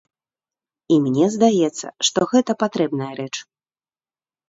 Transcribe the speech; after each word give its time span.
І 0.95 0.97
мне 1.05 1.27
здаецца, 1.35 1.87
што 2.09 2.19
гэта 2.35 2.51
патрэбная 2.67 3.15
рэч. 3.25 3.33